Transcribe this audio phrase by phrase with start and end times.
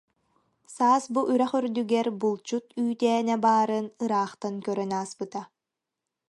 [0.75, 5.41] Саас бу үрэх үрдүгэр булчут үүтээнэ баарын ыраахтан көрөн ааспыта